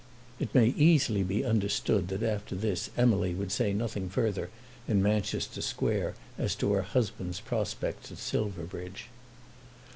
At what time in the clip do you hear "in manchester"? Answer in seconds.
4.87-5.61